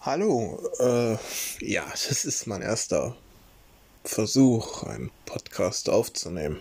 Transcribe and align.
Hallo, 0.00 0.62
äh, 0.78 1.16
ja, 1.60 1.84
das 1.90 2.24
ist 2.24 2.46
mein 2.46 2.62
erster 2.62 3.16
Versuch, 4.04 4.84
einen 4.84 5.10
Podcast 5.26 5.88
aufzunehmen. 5.88 6.60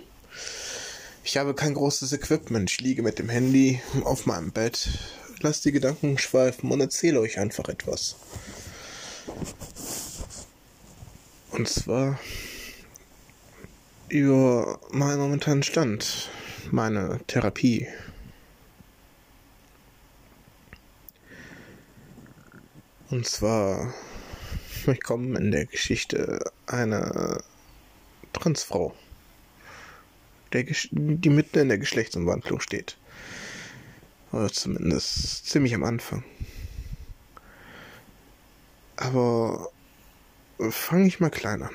Ich 1.23 1.37
habe 1.37 1.53
kein 1.53 1.75
großes 1.75 2.13
Equipment, 2.13 2.71
ich 2.71 2.81
liege 2.81 3.03
mit 3.03 3.19
dem 3.19 3.29
Handy 3.29 3.79
auf 4.03 4.25
meinem 4.25 4.51
Bett, 4.51 4.89
lasse 5.41 5.61
die 5.61 5.71
Gedanken 5.71 6.17
schweifen 6.17 6.71
und 6.71 6.81
erzähle 6.81 7.19
euch 7.19 7.37
einfach 7.37 7.69
etwas. 7.69 8.15
Und 11.51 11.69
zwar 11.69 12.19
über 14.09 14.79
meinen 14.89 15.19
momentanen 15.19 15.61
Stand, 15.61 16.31
meine 16.71 17.19
Therapie. 17.27 17.87
Und 23.09 23.25
zwar 23.25 23.93
willkommen 24.83 25.37
in 25.37 25.51
der 25.51 25.65
Geschichte 25.65 26.51
einer 26.65 27.41
Transfrau, 28.33 28.93
der, 30.51 30.65
die 30.91 31.29
mitten 31.29 31.59
in 31.59 31.69
der 31.69 31.77
Geschlechtsumwandlung 31.77 32.59
steht. 32.59 32.97
Oder 34.33 34.51
zumindest 34.51 35.45
ziemlich 35.45 35.73
am 35.73 35.85
Anfang. 35.85 36.25
Aber 38.97 39.71
fange 40.69 41.07
ich 41.07 41.21
mal 41.21 41.29
klein 41.29 41.63
an. 41.63 41.73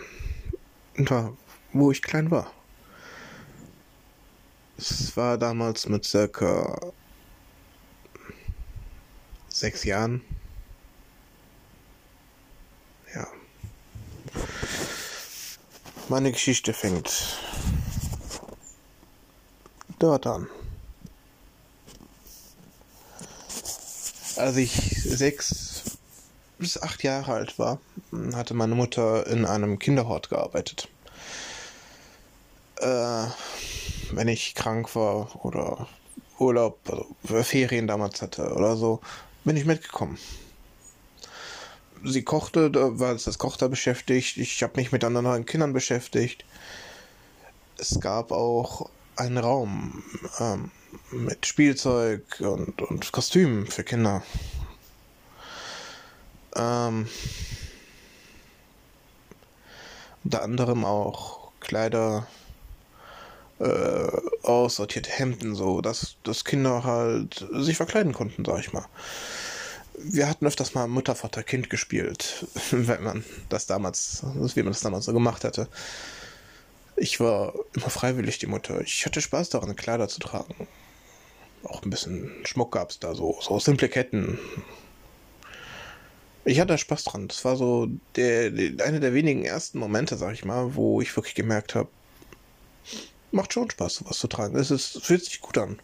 Und 0.99 1.11
da, 1.11 1.33
wo 1.73 1.91
ich 1.91 2.03
klein 2.03 2.31
war. 2.31 2.53
Es 4.77 5.17
war 5.17 5.39
damals 5.39 5.89
mit 5.89 6.05
circa 6.05 6.93
sechs 9.49 9.85
Jahren 9.85 10.21
Meine 16.13 16.31
Geschichte 16.31 16.75
fängt 16.75 17.39
dort 19.99 20.27
an. 20.27 20.47
Als 24.37 24.57
ich 24.59 24.73
sechs 24.73 25.97
bis 26.59 26.83
acht 26.83 27.03
Jahre 27.03 27.33
alt 27.33 27.59
war, 27.59 27.79
hatte 28.35 28.53
meine 28.53 28.75
Mutter 28.75 29.27
in 29.27 29.47
einem 29.47 29.79
Kinderhort 29.79 30.29
gearbeitet. 30.29 30.87
Äh, 32.77 33.27
wenn 34.11 34.29
ich 34.29 34.55
krank 34.55 34.95
war 34.95 35.47
oder 35.47 35.89
Urlaub, 36.39 36.79
also 36.91 37.43
Ferien 37.43 37.87
damals 37.87 38.21
hatte 38.21 38.53
oder 38.53 38.77
so, 38.77 39.01
bin 39.45 39.57
ich 39.57 39.65
mitgekommen 39.65 40.19
sie 42.05 42.23
kochte, 42.23 42.71
da 42.71 42.99
war 42.99 43.15
das 43.15 43.39
Kochter 43.39 43.69
beschäftigt. 43.69 44.37
Ich 44.37 44.63
habe 44.63 44.75
mich 44.77 44.93
mit 44.93 45.05
anderen 45.05 45.47
Kindern 45.47 45.73
beschäftigt. 45.73 46.45
Es 47.79 48.01
gab 48.01 48.33
auch 48.33 48.89
einen 49.17 49.39
Raum 49.39 50.03
ähm, 50.41 50.71
mit 51.11 51.47
Spielzeug 51.47 52.23
und, 52.41 52.83
und 52.83 53.13
Kostümen 53.13 53.67
für 53.67 53.85
Kinder. 53.85 54.23
Ähm, 56.55 57.09
unter 60.25 60.43
anderem 60.43 60.85
auch 60.85 61.51
Kleider, 61.61 62.27
äh, 63.59 64.09
aussortierte 64.43 65.11
Hemden, 65.11 65.55
so 65.55 65.81
dass, 65.81 66.17
dass 66.25 66.45
Kinder 66.45 66.85
halt 66.85 67.47
sich 67.53 67.77
verkleiden 67.77 68.13
konnten, 68.13 68.45
sag 68.45 68.61
ich 68.61 68.73
mal 68.73 68.87
wir 69.99 70.29
hatten 70.29 70.47
öfters 70.47 70.75
mal 70.75 70.87
Mutter, 70.89 71.15
Vater, 71.15 71.43
Kind 71.43 71.71
gespielt, 71.71 72.47
wenn 72.71 73.03
man 73.03 73.25
das 73.49 73.67
damals, 73.67 74.23
wie 74.55 74.63
man 74.63 74.73
das 74.73 74.81
damals 74.81 75.05
so 75.05 75.13
gemacht 75.13 75.45
hatte. 75.45 75.69
Ich 76.97 77.21
war 77.21 77.55
immer 77.75 77.91
freiwillig 77.91 78.39
die 78.39 78.47
Mutter. 78.47 78.81
Ich 78.81 79.07
hatte 79.07 79.21
Spaß 79.21 79.51
daran, 79.51 79.77
Kleider 79.77 80.09
zu 80.09 80.21
tragen. 80.21 80.69
Auch 81.65 81.83
ein 81.83 81.91
bisschen 81.91 82.31
Schmuck 82.45 82.73
gab's 82.73 82.99
da, 82.99 83.15
so, 83.15 83.39
so 83.41 83.59
simple 83.59 83.89
Ketten. 83.89 84.39
Ich 86.45 86.61
hatte 86.61 86.77
Spaß 86.77 87.05
dran. 87.05 87.29
Das 87.29 87.45
war 87.45 87.57
so 87.57 87.89
der, 88.17 88.51
der 88.51 88.85
eine 88.85 89.01
der 89.01 89.15
wenigen 89.15 89.45
ersten 89.45 89.79
Momente, 89.79 90.17
sag 90.17 90.35
ich 90.35 90.45
mal, 90.45 90.75
wo 90.75 91.01
ich 91.01 91.15
wirklich 91.17 91.35
gemerkt 91.35 91.75
habe, 91.75 91.89
macht 93.31 93.53
schon 93.53 93.71
Spaß, 93.71 93.95
sowas 93.95 94.19
zu 94.19 94.29
tragen. 94.29 94.57
Es 94.57 94.71
ist, 94.71 95.03
fühlt 95.03 95.25
sich 95.25 95.41
gut 95.41 95.57
an. 95.57 95.79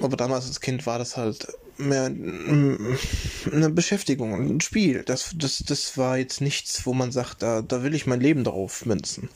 Aber 0.00 0.16
damals 0.16 0.46
als 0.46 0.60
Kind 0.60 0.86
war 0.86 0.98
das 0.98 1.16
halt 1.16 1.48
mehr 1.76 2.04
eine 2.04 3.70
Beschäftigung, 3.70 4.34
ein 4.34 4.60
Spiel. 4.60 5.02
Das, 5.02 5.30
das, 5.34 5.58
das 5.66 5.98
war 5.98 6.18
jetzt 6.18 6.40
nichts, 6.40 6.86
wo 6.86 6.94
man 6.94 7.12
sagt, 7.12 7.42
da, 7.42 7.62
da 7.62 7.82
will 7.82 7.94
ich 7.94 8.06
mein 8.06 8.20
Leben 8.20 8.44
drauf 8.44 8.86
münzen. 8.86 9.28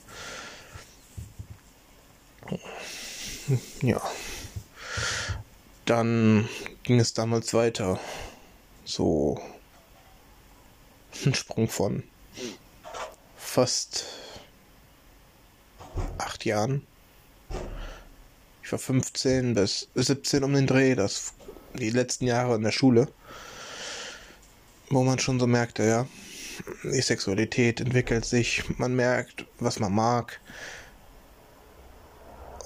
Ja. 3.82 4.00
Dann 5.84 6.48
ging 6.82 7.00
es 7.00 7.14
damals 7.14 7.54
weiter. 7.54 7.98
So 8.84 9.40
ein 11.24 11.34
Sprung 11.34 11.68
von 11.68 12.02
fast 13.36 14.06
acht 16.18 16.44
Jahren. 16.44 16.86
Ich 18.68 18.72
war 18.72 18.78
15 18.78 19.54
bis 19.54 19.88
17 19.94 20.44
um 20.44 20.52
den 20.52 20.66
Dreh. 20.66 20.94
Das 20.94 21.32
die 21.72 21.88
letzten 21.88 22.26
Jahre 22.26 22.54
in 22.54 22.62
der 22.62 22.70
Schule, 22.70 23.08
wo 24.90 25.02
man 25.04 25.18
schon 25.18 25.40
so 25.40 25.46
merkte, 25.46 25.84
ja, 25.84 26.06
die 26.82 27.00
Sexualität 27.00 27.80
entwickelt 27.80 28.26
sich, 28.26 28.64
man 28.78 28.94
merkt, 28.94 29.46
was 29.58 29.78
man 29.78 29.94
mag. 29.94 30.38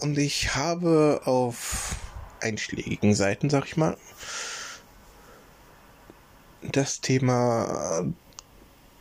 Und 0.00 0.18
ich 0.18 0.56
habe 0.56 1.20
auf 1.24 1.94
einschlägigen 2.40 3.14
Seiten, 3.14 3.48
sag 3.48 3.66
ich 3.66 3.76
mal, 3.76 3.96
das 6.62 7.00
Thema 7.00 8.12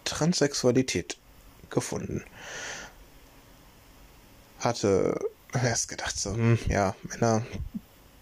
Transsexualität 0.03 1.17
gefunden. 1.71 2.23
Hatte 4.59 5.19
erst 5.53 5.89
gedacht, 5.89 6.17
so, 6.17 6.33
hm, 6.33 6.59
ja, 6.69 6.95
Männer 7.03 7.45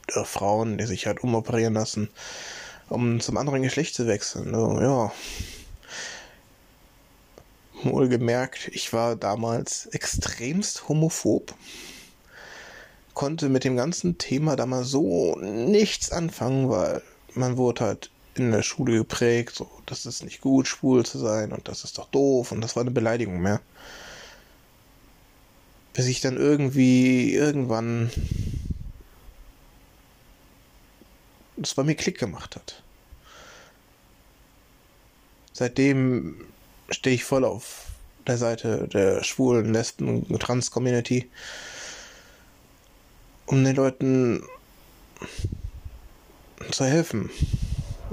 äh, 0.07 0.23
Frauen, 0.23 0.77
die 0.77 0.85
sich 0.85 1.07
halt 1.07 1.23
umoperieren 1.23 1.73
lassen, 1.73 2.09
um 2.89 3.19
zum 3.19 3.37
anderen 3.37 3.61
Geschlecht 3.61 3.95
zu 3.95 4.07
wechseln. 4.07 4.53
Also, 4.53 4.81
ja. 4.81 5.11
Wohlgemerkt, 7.83 8.67
ich 8.73 8.91
war 8.91 9.15
damals 9.15 9.85
extremst 9.87 10.89
homophob, 10.89 11.55
konnte 13.13 13.47
mit 13.47 13.63
dem 13.63 13.77
ganzen 13.77 14.17
Thema 14.17 14.57
damals 14.57 14.89
so 14.89 15.37
nichts 15.39 16.11
anfangen, 16.11 16.69
weil 16.69 17.01
man 17.35 17.55
wurde 17.55 17.85
halt 17.85 18.11
in 18.35 18.51
der 18.51 18.63
Schule 18.63 18.97
geprägt, 18.97 19.55
so, 19.55 19.69
das 19.85 20.05
ist 20.05 20.23
nicht 20.23 20.41
gut, 20.41 20.67
schwul 20.67 21.05
zu 21.05 21.19
sein 21.19 21.51
und 21.51 21.67
das 21.67 21.83
ist 21.83 21.97
doch 21.97 22.09
doof 22.09 22.51
und 22.51 22.61
das 22.61 22.75
war 22.75 22.81
eine 22.81 22.91
Beleidigung 22.91 23.39
mehr. 23.41 23.61
Bis 25.93 26.07
ich 26.07 26.21
dann 26.21 26.37
irgendwie 26.37 27.33
irgendwann 27.33 28.11
das 31.57 31.73
bei 31.73 31.83
mir 31.83 31.95
Klick 31.95 32.17
gemacht 32.17 32.55
hat. 32.55 32.81
Seitdem 35.53 36.45
stehe 36.89 37.15
ich 37.15 37.25
voll 37.25 37.43
auf 37.43 37.87
der 38.25 38.37
Seite 38.37 38.87
der 38.87 39.23
schwulen, 39.23 39.73
lesben 39.73 40.23
und 40.23 40.41
Trans-Community, 40.41 41.29
um 43.45 43.63
den 43.63 43.75
Leuten 43.75 44.43
zu 46.71 46.85
helfen, 46.85 47.29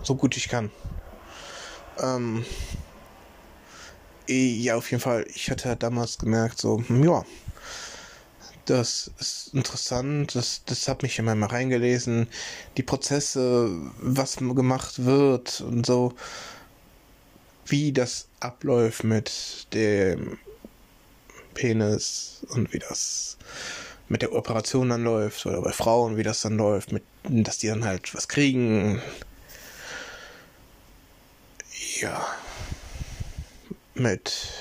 so 0.02 0.16
gut 0.16 0.36
ich 0.36 0.48
kann. 0.48 0.70
Ähm, 2.00 2.44
ja, 4.26 4.76
auf 4.76 4.90
jeden 4.90 5.02
Fall. 5.02 5.26
Ich 5.34 5.50
hatte 5.50 5.76
damals 5.76 6.18
gemerkt, 6.18 6.58
so, 6.58 6.82
ja, 6.88 7.24
das 8.66 9.10
ist 9.18 9.54
interessant, 9.54 10.34
das, 10.34 10.62
das 10.66 10.88
hat 10.88 11.02
mich 11.02 11.18
immer 11.18 11.34
mal 11.34 11.46
reingelesen. 11.46 12.28
Die 12.76 12.82
Prozesse, 12.82 13.70
was 13.98 14.36
gemacht 14.36 15.04
wird 15.04 15.60
und 15.60 15.86
so, 15.86 16.14
wie 17.66 17.92
das 17.92 18.28
abläuft 18.40 19.04
mit 19.04 19.66
dem 19.72 20.38
Penis 21.54 22.44
und 22.48 22.72
wie 22.72 22.78
das 22.78 23.38
mit 24.08 24.22
der 24.22 24.32
Operation 24.32 24.90
dann 24.90 25.04
läuft 25.04 25.46
oder 25.46 25.62
bei 25.62 25.72
Frauen, 25.72 26.16
wie 26.16 26.22
das 26.22 26.42
dann 26.42 26.56
läuft, 26.56 26.92
mit, 26.92 27.02
dass 27.24 27.58
die 27.58 27.68
dann 27.68 27.84
halt 27.84 28.14
was 28.14 28.28
kriegen. 28.28 29.00
Ja. 32.00 32.26
Mit 33.94 34.52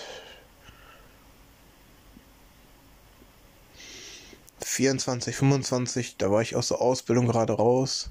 24, 4.76 5.38
25, 5.38 6.18
da 6.18 6.30
war 6.30 6.42
ich 6.42 6.58
aus 6.58 6.68
der 6.68 6.82
Ausbildung 6.82 7.28
gerade 7.28 7.54
raus. 7.54 8.10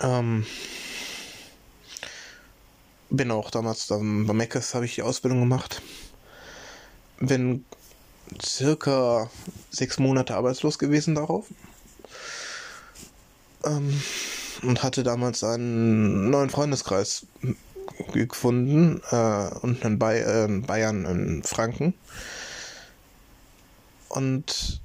Ähm, 0.00 0.44
bin 3.08 3.30
auch 3.30 3.52
damals 3.52 3.86
bei 3.86 3.98
Meckes 4.00 4.74
habe 4.74 4.84
ich 4.84 4.96
die 4.96 5.02
Ausbildung 5.02 5.38
gemacht. 5.38 5.80
Bin 7.20 7.64
circa 8.44 9.30
sechs 9.70 10.00
Monate 10.00 10.34
arbeitslos 10.34 10.80
gewesen 10.80 11.14
darauf. 11.14 11.46
Ähm, 13.64 14.02
und 14.62 14.82
hatte 14.82 15.04
damals 15.04 15.44
einen 15.44 16.30
neuen 16.30 16.50
Freundeskreis 16.50 17.26
gefunden, 18.12 19.00
äh, 19.12 19.50
unten 19.62 19.86
in, 19.86 19.98
Bay 20.00 20.18
äh, 20.18 20.48
Bayern, 20.48 21.04
in 21.04 21.44
Franken. 21.44 21.94
Und 24.14 24.80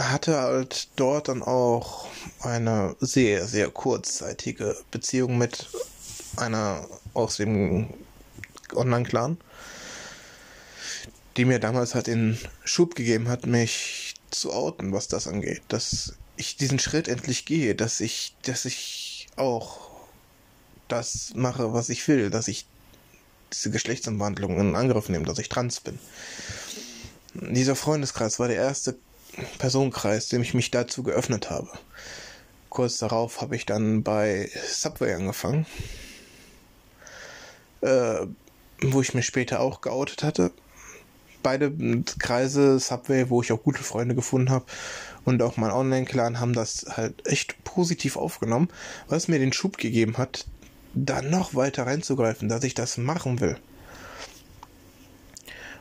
hatte 0.00 0.38
halt 0.38 0.88
dort 0.96 1.28
dann 1.28 1.42
auch 1.42 2.06
eine 2.40 2.94
sehr, 3.00 3.46
sehr 3.46 3.68
kurzzeitige 3.70 4.76
Beziehung 4.90 5.38
mit 5.38 5.66
einer 6.36 6.86
aus 7.14 7.36
dem 7.38 7.88
Online-Clan, 8.74 9.38
die 11.36 11.44
mir 11.44 11.58
damals 11.58 11.94
halt 11.94 12.06
den 12.06 12.38
Schub 12.64 12.94
gegeben 12.94 13.28
hat, 13.28 13.46
mich 13.46 14.14
zu 14.30 14.52
outen, 14.52 14.92
was 14.92 15.08
das 15.08 15.26
angeht. 15.26 15.62
Dass 15.68 16.14
ich 16.36 16.56
diesen 16.56 16.78
Schritt 16.78 17.08
endlich 17.08 17.44
gehe, 17.44 17.74
dass 17.74 18.00
ich, 18.00 18.34
dass 18.42 18.64
ich 18.64 19.28
auch 19.36 19.90
das 20.88 21.32
mache, 21.34 21.72
was 21.72 21.88
ich 21.88 22.06
will, 22.06 22.30
dass 22.30 22.48
ich 22.48 22.66
diese 23.52 23.70
Geschlechtsumwandlung 23.70 24.58
in 24.58 24.76
Angriff 24.76 25.08
nehme, 25.08 25.24
dass 25.24 25.38
ich 25.38 25.48
trans 25.48 25.80
bin. 25.80 25.98
Dieser 27.34 27.76
Freundeskreis 27.76 28.38
war 28.38 28.48
der 28.48 28.56
erste 28.56 28.96
Personenkreis, 29.58 30.28
dem 30.28 30.42
ich 30.42 30.54
mich 30.54 30.70
dazu 30.70 31.02
geöffnet 31.02 31.50
habe. 31.50 31.68
Kurz 32.68 32.98
darauf 32.98 33.40
habe 33.40 33.56
ich 33.56 33.66
dann 33.66 34.02
bei 34.02 34.50
Subway 34.66 35.14
angefangen, 35.14 35.66
äh, 37.80 38.26
wo 38.82 39.00
ich 39.00 39.14
mich 39.14 39.26
später 39.26 39.60
auch 39.60 39.80
geoutet 39.80 40.22
hatte. 40.22 40.50
Beide 41.42 41.72
Kreise, 42.18 42.78
Subway, 42.78 43.30
wo 43.30 43.42
ich 43.42 43.52
auch 43.52 43.62
gute 43.62 43.82
Freunde 43.82 44.14
gefunden 44.14 44.50
habe 44.50 44.66
und 45.24 45.42
auch 45.42 45.56
mein 45.56 45.70
Online-Clan 45.70 46.38
haben 46.38 46.52
das 46.52 46.86
halt 46.96 47.26
echt 47.26 47.62
positiv 47.64 48.16
aufgenommen, 48.16 48.68
was 49.08 49.28
mir 49.28 49.38
den 49.38 49.52
Schub 49.52 49.78
gegeben 49.78 50.18
hat, 50.18 50.46
da 50.94 51.22
noch 51.22 51.54
weiter 51.54 51.86
reinzugreifen, 51.86 52.48
dass 52.48 52.64
ich 52.64 52.74
das 52.74 52.98
machen 52.98 53.40
will. 53.40 53.56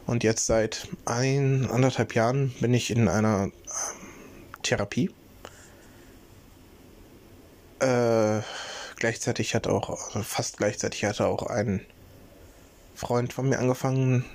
Und 0.10 0.24
jetzt 0.24 0.48
seit 0.48 0.88
ein, 1.06 1.70
anderthalb 1.70 2.16
Jahren 2.16 2.50
bin 2.62 2.74
ich 2.74 2.90
in 2.90 3.08
einer 3.08 3.44
ähm, 3.44 3.52
Therapie. 4.64 5.12
Äh, 7.78 8.42
gleichzeitig 8.96 9.54
hat 9.54 9.68
auch, 9.68 9.92
also 9.92 10.24
fast 10.24 10.58
gleichzeitig 10.58 11.06
hatte 11.06 11.28
auch 11.28 11.44
ein 11.44 11.86
Freund 12.96 13.34
von 13.34 13.50
mir 13.50 13.60
angefangen, 13.60 14.26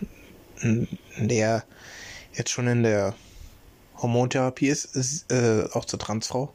der 1.19 1.65
jetzt 2.35 2.51
schon 2.51 2.69
in 2.69 2.85
der 2.85 3.13
Hormontherapie 3.97 4.69
ist, 4.69 4.95
ist 4.95 5.33
äh, 5.33 5.65
auch 5.73 5.87
zur 5.87 5.99
Transfrau. 5.99 6.55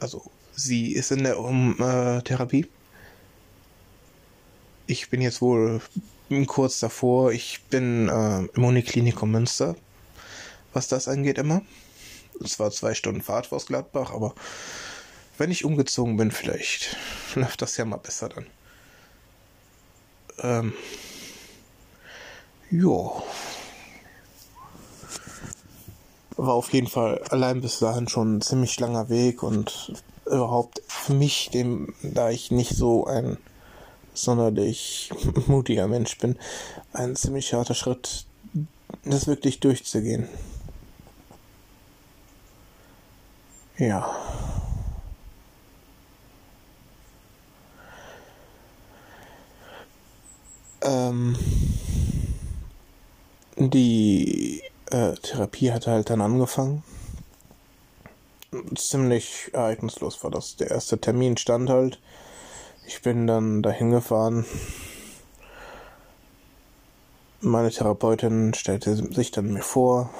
Also 0.00 0.28
sie 0.50 0.94
ist 0.94 1.12
in 1.12 1.22
der 1.22 1.38
um, 1.38 1.76
äh, 1.80 2.22
Therapie 2.22 2.68
ich 4.86 5.10
bin 5.10 5.20
jetzt 5.20 5.40
wohl 5.40 5.80
kurz 6.46 6.80
davor. 6.80 7.32
Ich 7.32 7.62
bin 7.68 8.08
äh, 8.08 8.44
im 8.54 8.64
Uniklinikum 8.64 9.30
Münster, 9.30 9.76
was 10.72 10.88
das 10.88 11.08
angeht 11.08 11.38
immer. 11.38 11.62
Es 12.42 12.58
war 12.58 12.70
zwei 12.70 12.94
Stunden 12.94 13.20
Fahrt 13.20 13.52
aus 13.52 13.66
Gladbach, 13.66 14.12
aber 14.12 14.34
wenn 15.38 15.50
ich 15.50 15.64
umgezogen 15.64 16.16
bin, 16.16 16.30
vielleicht 16.30 16.96
läuft 17.34 17.62
das 17.62 17.76
ja 17.76 17.84
mal 17.84 17.98
besser 17.98 18.28
dann. 18.30 18.46
Ähm, 20.38 20.72
jo. 22.70 23.22
War 26.36 26.54
auf 26.54 26.72
jeden 26.72 26.88
Fall 26.88 27.22
allein 27.28 27.60
bis 27.60 27.78
dahin 27.78 28.08
schon 28.08 28.38
ein 28.38 28.40
ziemlich 28.40 28.80
langer 28.80 29.10
Weg 29.10 29.42
und 29.42 30.02
überhaupt 30.24 30.82
für 30.88 31.12
mich, 31.12 31.50
dem, 31.50 31.94
da 32.02 32.30
ich 32.30 32.50
nicht 32.50 32.74
so 32.74 33.06
ein 33.06 33.36
sonderlich 34.14 35.10
mutiger 35.46 35.88
Mensch 35.88 36.18
bin, 36.18 36.36
ein 36.92 37.16
ziemlich 37.16 37.52
harter 37.54 37.74
Schritt, 37.74 38.26
das 39.04 39.26
wirklich 39.26 39.60
durchzugehen. 39.60 40.28
Ja. 43.78 44.14
Ähm, 50.82 51.36
die 53.56 54.62
äh, 54.90 55.14
Therapie 55.14 55.72
hat 55.72 55.86
halt 55.86 56.10
dann 56.10 56.20
angefangen. 56.20 56.82
Ziemlich 58.76 59.50
ereignislos 59.52 60.22
war 60.22 60.30
das. 60.30 60.56
Der 60.56 60.70
erste 60.70 60.98
Termin 60.98 61.36
stand 61.36 61.70
halt. 61.70 62.00
Ich 62.86 63.02
bin 63.02 63.26
dann 63.26 63.62
dahin 63.62 63.90
gefahren. 63.90 64.44
Meine 67.40 67.70
Therapeutin 67.70 68.54
stellte 68.54 68.94
sich 68.94 69.30
dann 69.30 69.52
mir 69.52 69.62
vor, 69.62 70.10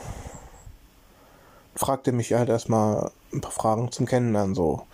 fragte 1.75 2.12
mich 2.12 2.32
halt 2.32 2.49
erstmal 2.49 3.11
ein 3.32 3.41
paar 3.41 3.53
Fragen 3.53 3.93
zum 3.93 4.06
Kennenlernen 4.06 4.55
so. 4.55 4.87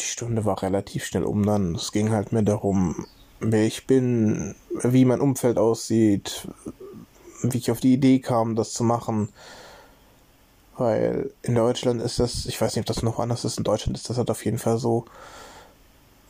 Die 0.00 0.04
Stunde 0.04 0.44
war 0.44 0.62
relativ 0.62 1.04
schnell 1.04 1.24
um 1.24 1.44
dann. 1.46 1.74
Es 1.74 1.92
ging 1.92 2.10
halt 2.10 2.32
mir 2.32 2.42
darum, 2.42 3.06
wer 3.40 3.64
ich 3.64 3.86
bin, 3.86 4.54
wie 4.82 5.04
mein 5.04 5.20
Umfeld 5.20 5.58
aussieht, 5.58 6.48
wie 7.42 7.58
ich 7.58 7.70
auf 7.70 7.80
die 7.80 7.94
Idee 7.94 8.20
kam, 8.20 8.56
das 8.56 8.72
zu 8.72 8.84
machen. 8.84 9.30
Weil 10.76 11.30
in 11.42 11.54
Deutschland 11.54 12.00
ist 12.02 12.18
das, 12.18 12.46
ich 12.46 12.60
weiß 12.60 12.74
nicht, 12.74 12.88
ob 12.88 12.94
das 12.94 13.02
noch 13.02 13.18
anders 13.18 13.44
ist, 13.44 13.58
in 13.58 13.64
Deutschland 13.64 13.96
ist 13.96 14.08
das 14.10 14.18
halt 14.18 14.30
auf 14.30 14.44
jeden 14.44 14.58
Fall 14.58 14.78
so, 14.78 15.04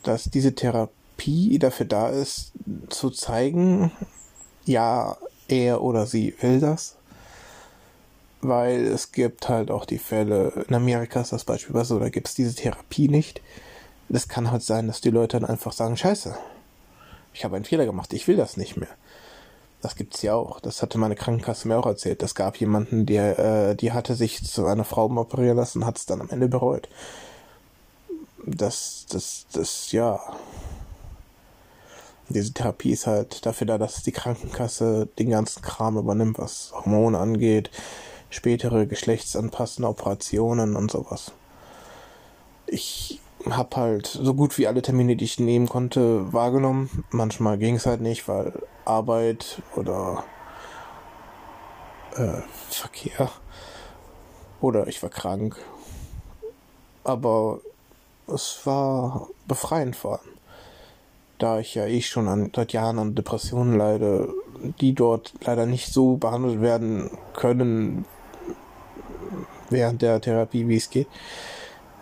dass 0.03 0.25
diese 0.25 0.55
Therapie 0.55 1.59
dafür 1.59 1.87
da 1.87 2.09
ist, 2.09 2.53
zu 2.89 3.11
zeigen, 3.11 3.93
ja, 4.65 5.17
er 5.49 5.83
oder 5.83 6.07
sie 6.07 6.35
will 6.41 6.61
das. 6.61 6.97
Weil 8.41 8.87
es 8.87 9.13
gibt 9.13 9.49
halt 9.49 9.71
auch 9.71 9.85
die 9.85 9.99
Fälle, 9.99 10.65
in 10.69 10.75
Amerika 10.75 11.21
ist 11.21 11.33
das 11.33 11.45
beispielsweise 11.45 11.87
so, 11.87 11.99
da 12.01 12.09
gibt 12.09 12.29
es 12.29 12.35
diese 12.35 12.55
Therapie 12.55 13.09
nicht. 13.09 13.41
Es 14.09 14.29
kann 14.29 14.51
halt 14.51 14.63
sein, 14.63 14.89
dass 14.89 15.01
die 15.01 15.11
Leute 15.11 15.39
dann 15.39 15.49
einfach 15.49 15.73
sagen, 15.73 15.97
scheiße, 15.97 16.37
ich 17.35 17.45
habe 17.45 17.57
einen 17.57 17.65
Fehler 17.65 17.87
gemacht, 17.87 18.13
ich 18.13 18.27
will 18.27 18.37
das 18.37 18.57
nicht 18.57 18.77
mehr. 18.77 18.89
Das 19.81 19.97
gibt's 19.97 20.23
ja 20.23 20.35
auch. 20.35 20.61
Das 20.61 20.83
hatte 20.83 20.99
meine 20.99 21.17
Krankenkasse 21.17 21.67
mir 21.67 21.77
auch 21.77 21.87
erzählt. 21.87 22.23
Es 22.23 22.35
gab 22.35 22.57
jemanden, 22.57 23.05
der, 23.07 23.39
äh, 23.39 23.75
die 23.77 23.93
hatte 23.93 24.15
sich 24.15 24.45
zu 24.45 24.67
einer 24.67 24.85
Frau 24.85 25.07
operieren 25.07 25.57
lassen, 25.57 25.85
hat 25.85 25.99
es 25.99 26.07
dann 26.07 26.21
am 26.21 26.31
Ende 26.31 26.49
bereut 26.49 26.89
das, 28.47 29.07
das, 29.11 29.47
das, 29.53 29.93
ja. 29.93 30.21
Diese 32.29 32.53
Therapie 32.53 32.93
ist 32.93 33.07
halt 33.07 33.45
dafür 33.45 33.67
da, 33.67 33.79
dass 33.79 34.03
die 34.03 34.13
Krankenkasse 34.13 35.09
den 35.19 35.31
ganzen 35.31 35.63
Kram 35.63 35.99
übernimmt, 35.99 36.39
was 36.39 36.73
Hormone 36.73 37.19
angeht, 37.19 37.71
spätere 38.31 38.87
geschlechtsanpassende 38.87 39.89
Operationen 39.89 40.77
und 40.77 40.91
sowas. 40.91 41.33
Ich 42.67 43.21
hab 43.51 43.77
halt 43.77 44.07
so 44.07 44.35
gut 44.35 44.57
wie 44.57 44.67
alle 44.67 44.83
Termine, 44.83 45.17
die 45.17 45.25
ich 45.25 45.41
nehmen 45.41 45.69
konnte, 45.69 46.33
wahrgenommen. 46.33 47.05
Manchmal 47.11 47.59
ging 47.59 47.75
es 47.75 47.87
halt 47.87 48.01
nicht, 48.01 48.29
weil 48.29 48.53
Arbeit 48.85 49.61
oder 49.77 50.25
äh, 52.17 52.41
Verkehr 52.71 53.31
oder 54.61 54.87
ich 54.87 55.03
war 55.03 55.11
krank. 55.11 55.57
Aber 57.05 57.61
es 58.27 58.61
war 58.65 59.29
befreiend 59.47 59.97
vor 59.97 60.21
allem. 60.21 60.33
Da 61.39 61.59
ich 61.59 61.75
ja 61.75 61.87
eh 61.87 62.01
schon 62.01 62.29
an, 62.29 62.53
seit 62.55 62.73
Jahren 62.73 62.99
an 62.99 63.15
Depressionen 63.15 63.77
leide, 63.77 64.33
die 64.81 64.95
dort 64.95 65.35
leider 65.45 65.67
nicht 65.67 65.93
so 65.93 66.17
behandelt 66.17 66.61
werden 66.61 67.11
können 67.35 68.05
während 69.71 70.03
der 70.03 70.21
Therapie, 70.21 70.69
wie 70.69 70.77
es 70.77 70.91
geht, 70.91 71.09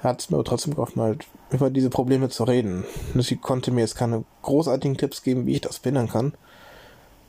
hat 0.02 0.20
es 0.20 0.30
mir 0.30 0.42
trotzdem 0.44 0.74
geholfen, 0.74 1.00
halt 1.00 1.26
über 1.50 1.70
diese 1.70 1.90
Probleme 1.90 2.28
zu 2.28 2.44
reden. 2.44 2.84
Sie 3.14 3.36
konnte 3.36 3.70
mir 3.70 3.80
jetzt 3.80 3.96
keine 3.96 4.24
großartigen 4.42 4.96
Tipps 4.96 5.22
geben, 5.22 5.46
wie 5.46 5.54
ich 5.54 5.60
das 5.60 5.78
behindern 5.78 6.08
kann. 6.08 6.34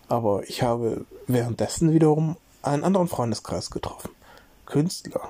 Aber 0.08 0.44
ich 0.48 0.64
habe 0.64 1.06
währenddessen 1.28 1.94
wiederum 1.94 2.36
einen 2.62 2.84
anderen 2.84 3.08
Freundeskreis 3.08 3.72
getroffen. 3.72 4.10
Künstler 4.66 5.30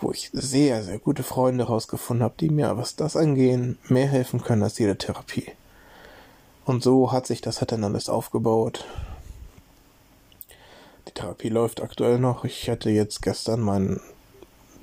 wo 0.00 0.10
ich 0.10 0.30
sehr, 0.32 0.82
sehr 0.82 0.98
gute 0.98 1.22
Freunde 1.22 1.64
rausgefunden 1.64 2.24
habe, 2.24 2.34
die 2.38 2.50
mir, 2.50 2.76
was 2.76 2.96
das 2.96 3.16
angehen, 3.16 3.78
mehr 3.88 4.06
helfen 4.06 4.42
können 4.42 4.62
als 4.62 4.78
jede 4.78 4.96
Therapie. 4.96 5.52
Und 6.64 6.82
so 6.82 7.12
hat 7.12 7.26
sich 7.26 7.40
das 7.40 7.60
halt 7.60 7.72
dann 7.72 7.84
alles 7.84 8.08
aufgebaut. 8.08 8.84
Die 11.08 11.12
Therapie 11.12 11.48
läuft 11.48 11.80
aktuell 11.80 12.18
noch. 12.18 12.44
Ich 12.44 12.68
hatte 12.68 12.90
jetzt 12.90 13.22
gestern 13.22 13.60
meinen 13.60 14.00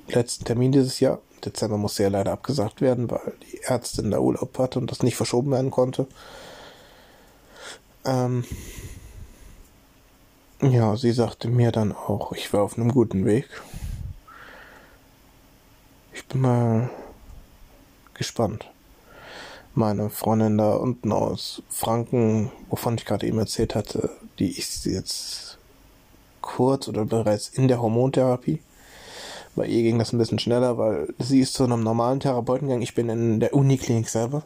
letzten 0.08 0.44
Termin 0.44 0.72
dieses 0.72 1.00
Jahr. 1.00 1.20
Dezember 1.44 1.76
musste 1.76 2.04
ja 2.04 2.08
leider 2.08 2.32
abgesagt 2.32 2.80
werden, 2.80 3.10
weil 3.10 3.34
die 3.50 3.60
Ärztin 3.62 4.10
da 4.10 4.18
Urlaub 4.18 4.58
hatte 4.58 4.78
und 4.78 4.90
das 4.90 5.02
nicht 5.02 5.16
verschoben 5.16 5.50
werden 5.50 5.70
konnte. 5.70 6.06
Ähm, 8.06 8.44
ja, 10.62 10.96
sie 10.96 11.12
sagte 11.12 11.48
mir 11.48 11.72
dann 11.72 11.92
auch, 11.92 12.32
ich 12.32 12.52
war 12.52 12.62
auf 12.62 12.78
einem 12.78 12.92
guten 12.92 13.26
Weg. 13.26 13.48
Ich 16.14 16.24
bin 16.26 16.42
mal 16.42 16.90
gespannt. 18.14 18.70
Meine 19.74 20.10
Freundin 20.10 20.56
da 20.56 20.74
unten 20.74 21.10
aus 21.10 21.60
Franken, 21.68 22.52
wovon 22.70 22.94
ich 22.94 23.04
gerade 23.04 23.26
eben 23.26 23.40
erzählt 23.40 23.74
hatte, 23.74 24.10
die 24.38 24.56
ist 24.56 24.86
jetzt 24.86 25.58
kurz 26.40 26.86
oder 26.86 27.04
bereits 27.04 27.48
in 27.48 27.66
der 27.66 27.82
Hormontherapie. 27.82 28.60
Bei 29.56 29.66
ihr 29.66 29.82
ging 29.82 29.98
das 29.98 30.12
ein 30.12 30.18
bisschen 30.18 30.38
schneller, 30.38 30.78
weil 30.78 31.12
sie 31.18 31.40
ist 31.40 31.54
zu 31.54 31.64
einem 31.64 31.82
normalen 31.82 32.20
Therapeuten 32.20 32.68
gegangen. 32.68 32.82
Ich 32.82 32.94
bin 32.94 33.08
in 33.08 33.40
der 33.40 33.52
Uniklinik 33.52 34.08
selber. 34.08 34.44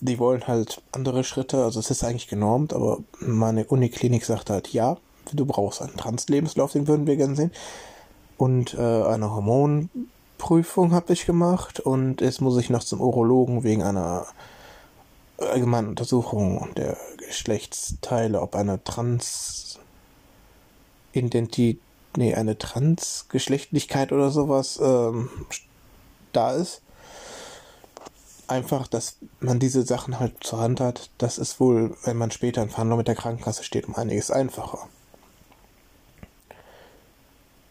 Die 0.00 0.20
wollen 0.20 0.46
halt 0.46 0.82
andere 0.92 1.24
Schritte, 1.24 1.64
also 1.64 1.80
es 1.80 1.90
ist 1.90 2.04
eigentlich 2.04 2.28
genormt, 2.28 2.72
aber 2.72 2.98
meine 3.18 3.64
Uniklinik 3.64 4.24
sagt 4.24 4.50
halt, 4.50 4.72
ja, 4.72 4.98
du 5.32 5.46
brauchst 5.46 5.82
einen 5.82 5.96
Trans-Lebenslauf, 5.96 6.72
den 6.72 6.86
würden 6.86 7.08
wir 7.08 7.16
gerne 7.16 7.34
sehen. 7.34 7.50
Und 8.36 8.74
äh, 8.74 9.02
eine 9.02 9.34
Hormonprüfung 10.40 10.92
habe 10.92 11.12
ich 11.12 11.26
gemacht 11.26 11.80
und 11.80 12.22
jetzt 12.22 12.40
muss 12.40 12.56
ich 12.58 12.70
noch 12.70 12.84
zum 12.84 13.00
Urologen 13.00 13.62
wegen 13.62 13.82
einer 13.82 14.26
allgemeinen 15.38 15.88
Untersuchung 15.88 16.68
der 16.76 16.96
Geschlechtsteile, 17.18 18.40
ob 18.40 18.54
eine 18.54 18.82
Trans-Identität 18.82 21.80
nee, 22.16 22.34
eine 22.34 22.56
Transgeschlechtlichkeit 22.58 24.12
oder 24.12 24.30
sowas 24.30 24.80
ähm, 24.82 25.28
da 26.32 26.52
ist. 26.52 26.80
Einfach, 28.48 28.88
dass 28.88 29.18
man 29.38 29.60
diese 29.60 29.82
Sachen 29.82 30.18
halt 30.18 30.42
zur 30.42 30.60
Hand 30.60 30.80
hat, 30.80 31.10
das 31.18 31.38
ist 31.38 31.60
wohl, 31.60 31.94
wenn 32.04 32.16
man 32.16 32.32
später 32.32 32.62
in 32.62 32.70
Verhandlung 32.70 32.98
mit 32.98 33.08
der 33.08 33.14
Krankenkasse 33.14 33.62
steht, 33.62 33.86
um 33.86 33.94
einiges 33.94 34.32
einfacher. 34.32 34.88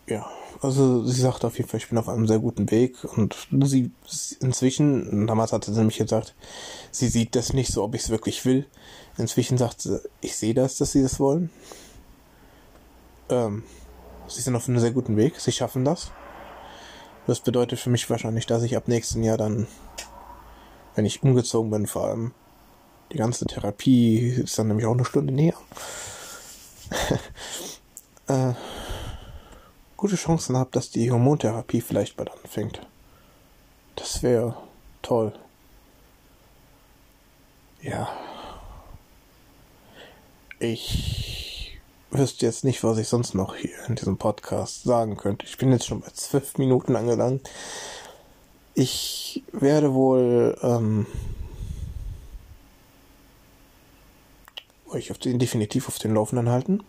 Ja, 0.08 0.26
also 0.62 1.06
sie 1.06 1.22
sagt 1.22 1.46
auf 1.46 1.58
jeden 1.58 1.70
Fall, 1.70 1.80
ich 1.80 1.90
bin 1.90 1.98
auf 1.98 2.10
einem 2.10 2.28
sehr 2.28 2.40
guten 2.40 2.70
Weg 2.72 3.04
und 3.04 3.36
sie 3.64 3.92
inzwischen, 4.40 5.28
damals 5.28 5.54
hatte 5.54 5.72
sie 5.72 5.78
nämlich 5.78 5.98
gesagt, 5.98 6.36
sie 6.92 7.08
sieht 7.08 7.36
das 7.36 7.54
nicht 7.54 7.72
so, 7.72 7.84
ob 7.84 7.96
ich 7.96 8.04
es 8.04 8.10
wirklich 8.10 8.46
will. 8.46 8.66
Inzwischen 9.18 9.58
sagt 9.58 9.82
sie, 9.82 10.02
ich 10.22 10.36
sehe 10.36 10.54
das, 10.54 10.78
dass 10.78 10.92
sie 10.92 11.02
das 11.02 11.20
wollen. 11.20 11.50
Ähm, 13.30 13.64
Sie 14.30 14.42
sind 14.42 14.56
auf 14.56 14.70
einem 14.70 14.80
sehr 14.80 14.92
guten 14.92 15.18
Weg. 15.18 15.40
Sie 15.40 15.52
schaffen 15.52 15.84
das. 15.84 16.12
Das 17.26 17.40
bedeutet 17.40 17.80
für 17.80 17.90
mich 17.90 18.10
wahrscheinlich, 18.10 18.46
dass 18.46 18.64
ich 18.64 18.78
ab 18.78 18.88
nächsten 18.88 19.24
Jahr 19.24 19.38
dann, 19.38 19.68
wenn 20.96 21.06
ich 21.06 21.24
umgezogen 21.24 21.72
bin, 21.72 21.88
vor 21.88 22.06
allem 22.06 22.32
die 23.12 23.18
ganze 23.18 23.46
Therapie 23.46 24.30
ist 24.30 24.58
dann 24.60 24.68
nämlich 24.68 24.86
auch 24.86 24.94
eine 24.94 25.06
Stunde 25.06 25.34
näher. 25.34 25.56
gute 30.00 30.16
Chancen 30.16 30.56
habe, 30.56 30.70
dass 30.72 30.92
die 30.92 31.12
Hormontherapie 31.12 31.82
vielleicht 31.82 32.16
bald 32.16 32.32
anfängt. 32.32 32.80
Das 33.98 34.24
wäre 34.24 34.56
toll. 35.02 35.34
Ja. 37.82 38.08
Ich 40.58 41.78
wüsste 42.12 42.46
jetzt 42.46 42.64
nicht, 42.64 42.82
was 42.86 42.98
ich 42.98 43.10
sonst 43.10 43.34
noch 43.34 43.58
hier 43.58 43.76
in 43.90 43.96
diesem 43.96 44.16
Podcast 44.16 44.84
sagen 44.84 45.18
könnte. 45.18 45.46
Ich 45.46 45.58
bin 45.58 45.70
jetzt 45.74 45.86
schon 45.86 46.00
bei 46.00 46.10
zwölf 46.14 46.58
Minuten 46.58 46.96
angelangt. 46.96 47.50
Ich 48.76 49.44
werde 49.52 49.94
wohl 49.94 50.58
ähm, 50.62 51.08
euch 54.90 55.12
auf 55.12 55.18
den, 55.18 55.40
definitiv 55.40 55.90
auf 55.90 56.00
den 56.00 56.14
Laufenden 56.14 56.48
halten. 56.48 56.86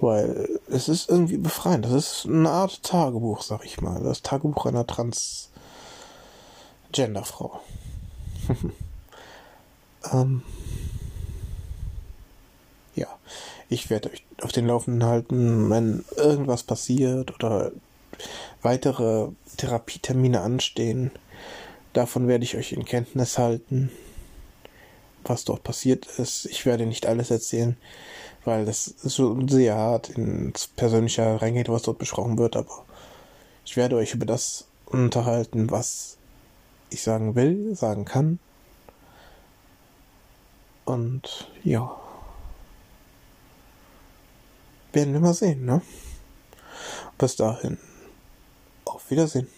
Weil 0.00 0.60
es 0.68 0.88
ist 0.88 1.10
irgendwie 1.10 1.38
befreiend. 1.38 1.84
Das 1.84 1.92
ist 1.92 2.26
eine 2.26 2.50
Art 2.50 2.82
Tagebuch, 2.82 3.42
sag 3.42 3.64
ich 3.64 3.80
mal. 3.80 4.02
Das 4.02 4.22
Tagebuch 4.22 4.66
einer 4.66 4.84
Transgenderfrau. 4.86 7.60
ähm, 10.12 10.42
ja, 12.94 13.08
ich 13.68 13.90
werde 13.90 14.10
euch 14.10 14.24
auf 14.40 14.52
den 14.52 14.68
Laufenden 14.68 15.08
halten, 15.08 15.68
wenn 15.70 16.04
irgendwas 16.16 16.62
passiert 16.62 17.34
oder 17.34 17.72
weitere 18.62 19.30
Therapietermine 19.56 20.40
anstehen. 20.40 21.10
Davon 21.92 22.28
werde 22.28 22.44
ich 22.44 22.56
euch 22.56 22.72
in 22.72 22.84
Kenntnis 22.84 23.38
halten, 23.38 23.90
was 25.28 25.44
dort 25.44 25.62
passiert 25.62 26.06
ist. 26.18 26.46
Ich 26.46 26.66
werde 26.66 26.86
nicht 26.86 27.06
alles 27.06 27.30
erzählen, 27.30 27.76
weil 28.44 28.64
das 28.64 28.84
so 28.84 29.36
sehr 29.48 29.76
hart 29.76 30.10
ins 30.10 30.66
Persönliche 30.68 31.40
reingeht, 31.40 31.68
was 31.68 31.82
dort 31.82 31.98
besprochen 31.98 32.38
wird, 32.38 32.56
aber 32.56 32.84
ich 33.64 33.76
werde 33.76 33.96
euch 33.96 34.14
über 34.14 34.26
das 34.26 34.66
unterhalten, 34.86 35.70
was 35.70 36.16
ich 36.90 37.02
sagen 37.02 37.34
will, 37.34 37.74
sagen 37.74 38.04
kann. 38.04 38.38
Und 40.84 41.50
ja 41.64 41.94
werden 44.92 45.12
wir 45.12 45.20
mal 45.20 45.34
sehen, 45.34 45.64
ne? 45.64 45.82
Bis 47.18 47.36
dahin. 47.36 47.78
Auf 48.84 49.10
Wiedersehen. 49.10 49.48